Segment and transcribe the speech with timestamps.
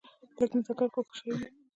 [0.37, 1.45] لږ نزاکت خو ښه شی وي.